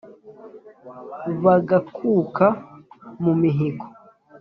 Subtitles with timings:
[1.43, 2.45] Bagakuka
[3.23, 3.85] mu mihigo,